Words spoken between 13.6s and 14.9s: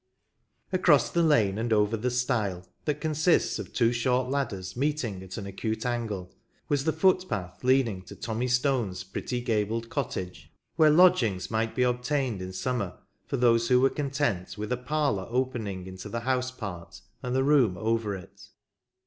who were content with a